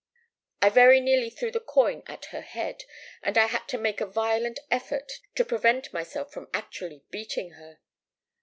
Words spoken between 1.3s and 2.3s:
the coin at